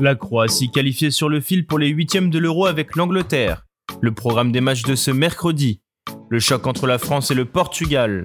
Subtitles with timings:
[0.00, 3.66] La Croatie qualifiée sur le fil pour les huitièmes de l'Euro avec l'Angleterre.
[4.00, 5.82] Le programme des matchs de ce mercredi.
[6.30, 8.22] Le choc entre la France et le Portugal.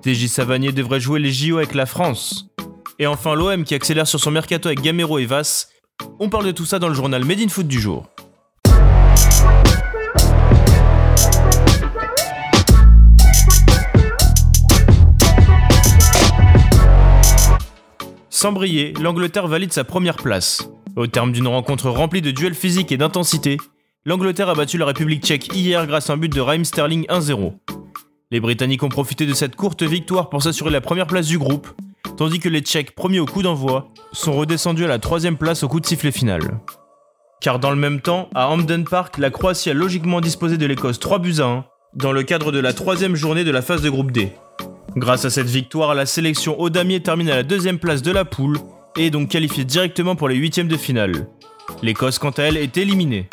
[0.00, 2.46] TJ Savanier devrait jouer les JO avec la France.
[2.98, 5.68] Et enfin l'OM qui accélère sur son mercato avec Gamero et Vass.
[6.20, 8.08] On parle de tout ça dans le journal Made in Foot du jour.
[18.30, 20.70] Sans briller, l'Angleterre valide sa première place.
[20.96, 23.58] Au terme d'une rencontre remplie de duels physiques et d'intensité,
[24.04, 27.52] l'Angleterre a battu la République tchèque hier grâce à un but de Raheem Sterling 1-0.
[28.32, 31.68] Les Britanniques ont profité de cette courte victoire pour s'assurer la première place du groupe,
[32.16, 35.68] tandis que les Tchèques, premiers au coup d'envoi, sont redescendus à la troisième place au
[35.68, 36.60] coup de sifflet final.
[37.40, 40.98] Car dans le même temps, à Hampden Park, la Croatie a logiquement disposé de l'Écosse
[40.98, 41.64] 3 buts à 1,
[41.94, 44.32] dans le cadre de la troisième journée de la phase de groupe D.
[44.96, 48.24] Grâce à cette victoire, la sélection au damier termine à la deuxième place de la
[48.24, 48.58] poule
[48.96, 51.26] et donc qualifiée directement pour les huitièmes de finale.
[51.82, 53.28] L'Écosse, quant à elle, est éliminée.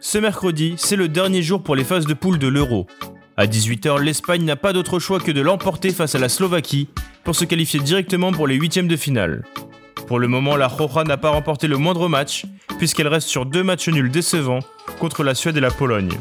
[0.00, 2.86] Ce mercredi, c'est le dernier jour pour les phases de poule de l'Euro.
[3.36, 6.88] À 18h, l'Espagne n'a pas d'autre choix que de l'emporter face à la Slovaquie
[7.24, 9.44] pour se qualifier directement pour les huitièmes de finale.
[10.06, 12.44] Pour le moment, la Roja n'a pas remporté le moindre match,
[12.78, 14.60] puisqu'elle reste sur deux matchs nuls décevants
[15.00, 16.12] contre la Suède et la Pologne.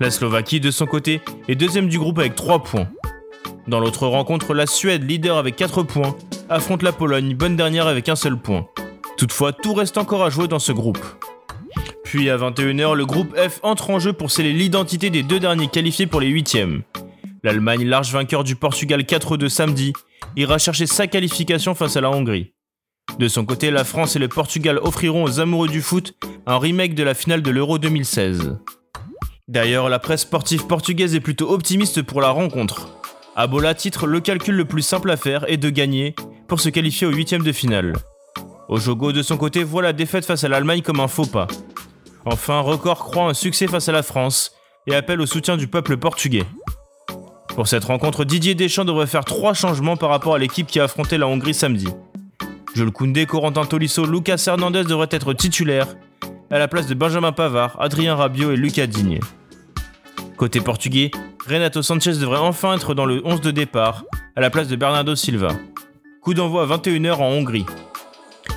[0.00, 2.88] La Slovaquie, de son côté, est deuxième du groupe avec 3 points.
[3.66, 6.16] Dans l'autre rencontre, la Suède, leader avec 4 points,
[6.52, 8.66] affronte la Pologne, bonne dernière avec un seul point.
[9.16, 10.98] Toutefois, tout reste encore à jouer dans ce groupe.
[12.04, 15.68] Puis à 21h, le groupe F entre en jeu pour sceller l'identité des deux derniers
[15.68, 16.82] qualifiés pour les huitièmes.
[17.42, 19.92] L'Allemagne, large vainqueur du Portugal 4-2 samedi,
[20.36, 22.52] ira chercher sa qualification face à la Hongrie.
[23.18, 26.14] De son côté, la France et le Portugal offriront aux amoureux du foot
[26.46, 28.58] un remake de la finale de l'Euro 2016.
[29.48, 32.88] D'ailleurs, la presse sportive portugaise est plutôt optimiste pour la rencontre.
[33.34, 36.14] Abola titre le calcul le plus simple à faire est de gagner
[36.52, 37.94] pour se qualifier au huitième de finale.
[38.68, 41.46] Ojogo de son côté voit la défaite face à l'Allemagne comme un faux pas.
[42.26, 44.52] Enfin, Record croit un succès face à la France
[44.86, 46.44] et appelle au soutien du peuple portugais.
[47.56, 50.84] Pour cette rencontre, Didier Deschamps devrait faire trois changements par rapport à l'équipe qui a
[50.84, 51.88] affronté la Hongrie samedi.
[52.74, 55.96] Jules Koundé, Corentin Tolisso, Lucas Hernandez devraient être titulaires,
[56.50, 59.20] à la place de Benjamin Pavard, Adrien Rabiot et Lucas Digne.
[60.36, 61.12] Côté portugais,
[61.48, 64.04] Renato Sanchez devrait enfin être dans le 11 de départ,
[64.36, 65.48] à la place de Bernardo Silva.
[66.22, 67.66] Coup d'envoi à 21h en Hongrie.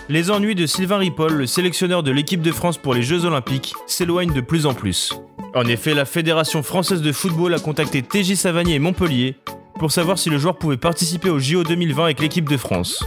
[0.08, 3.74] Les ennuis de Sylvain Ripoll, le sélectionneur de l'équipe de France pour les Jeux Olympiques,
[3.88, 5.14] s'éloignent de plus en plus.
[5.56, 9.38] En effet, la Fédération française de football a contacté TJ Savanier et Montpellier
[9.80, 13.04] pour savoir si le joueur pouvait participer au JO 2020 avec l'équipe de France.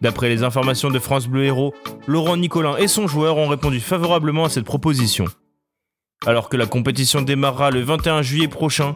[0.00, 1.74] D'après les informations de France Bleu Héros,
[2.06, 5.24] Laurent Nicolin et son joueur ont répondu favorablement à cette proposition.
[6.26, 8.94] Alors que la compétition démarrera le 21 juillet prochain,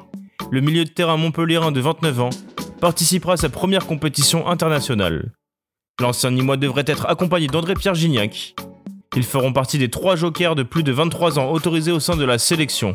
[0.52, 2.30] le milieu de terrain montpelliérain de 29 ans
[2.80, 5.32] participera à sa première compétition internationale.
[6.00, 8.54] L'ancien Nîmois devrait être accompagné d'André-Pierre Gignac.
[9.16, 12.24] Ils feront partie des trois jokers de plus de 23 ans autorisés au sein de
[12.24, 12.92] la sélection.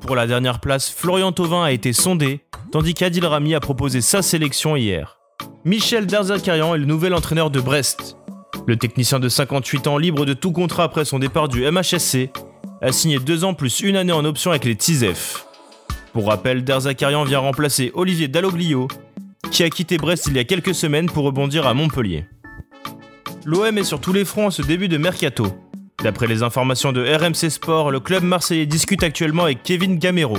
[0.00, 2.40] Pour la dernière place, Florian Thauvin a été sondé,
[2.72, 5.18] tandis qu'Adil Rami a proposé sa sélection hier.
[5.64, 8.16] Michel Derzakarian est le nouvel entraîneur de Brest.
[8.66, 12.30] Le technicien de 58 ans, libre de tout contrat après son départ du MHSC,
[12.82, 15.45] a signé deux ans plus une année en option avec les Tizef.
[16.16, 18.88] Pour rappel, Derzakarian vient remplacer Olivier Dalloglio,
[19.50, 22.24] qui a quitté Brest il y a quelques semaines pour rebondir à Montpellier.
[23.44, 25.48] L'OM est sur tous les fronts en ce début de mercato.
[26.02, 30.38] D'après les informations de RMC Sport, le club marseillais discute actuellement avec Kevin Gamero.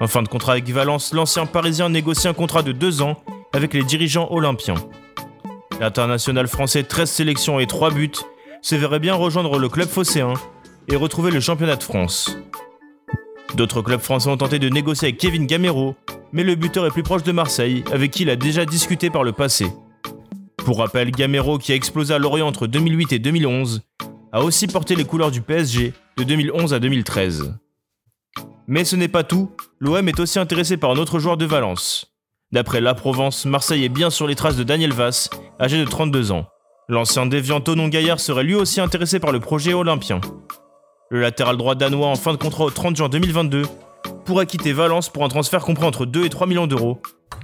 [0.00, 3.22] En fin de contrat avec Valence, l'ancien parisien négocie un contrat de deux ans
[3.52, 4.74] avec les dirigeants olympiens.
[5.78, 8.10] L'international français 13 sélections et 3 buts
[8.62, 10.34] se verrait bien rejoindre le club phocéen
[10.88, 12.36] et retrouver le championnat de France.
[13.54, 15.96] D'autres clubs français ont tenté de négocier avec Kevin Gamero,
[16.32, 19.24] mais le buteur est plus proche de Marseille, avec qui il a déjà discuté par
[19.24, 19.66] le passé.
[20.58, 23.82] Pour rappel, Gamero, qui a explosé à Lorient entre 2008 et 2011,
[24.32, 27.54] a aussi porté les couleurs du PSG de 2011 à 2013.
[28.66, 29.50] Mais ce n'est pas tout,
[29.80, 32.12] l'OM est aussi intéressé par un autre joueur de Valence.
[32.52, 36.32] D'après La Provence, Marseille est bien sur les traces de Daniel Vass, âgé de 32
[36.32, 36.46] ans.
[36.88, 40.20] L'ancien déviant Tonon Gaillard serait lui aussi intéressé par le projet olympien.
[41.10, 43.62] Le latéral droit danois en fin de contrat au 30 juin 2022
[44.26, 47.00] pourrait quitter Valence pour un transfert compris entre 2 et 3 millions d'euros.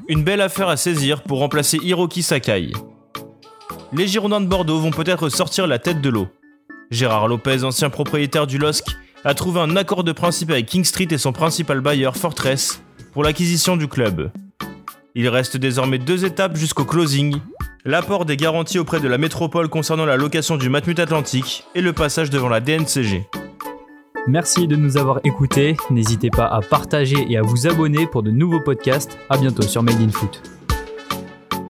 [0.07, 2.73] Une belle affaire à saisir pour remplacer Hiroki Sakai.
[3.95, 6.29] Les Girondins de Bordeaux vont peut-être sortir la tête de l'eau.
[6.91, 8.85] Gérard Lopez, ancien propriétaire du LOSC,
[9.25, 12.83] a trouvé un accord de principe avec King Street et son principal bailleur Fortress
[13.15, 14.31] pour l'acquisition du club.
[15.15, 17.37] Il reste désormais deux étapes jusqu'au closing,
[17.87, 21.95] l'apport des garanties auprès de la métropole concernant la location du Matmut Atlantique et le
[21.95, 23.27] passage devant la DNCG.
[24.27, 25.77] Merci de nous avoir écoutés.
[25.91, 29.19] N'hésitez pas à partager et à vous abonner pour de nouveaux podcasts.
[29.29, 30.64] À bientôt sur Made in Foot.